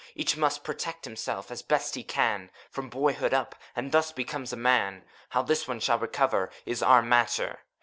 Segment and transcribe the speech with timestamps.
[0.15, 2.49] Each must protect himself, as best he can.
[2.71, 5.03] From boyhood up, and thus becomes a man.
[5.29, 7.59] How this one shall recover, is our matter.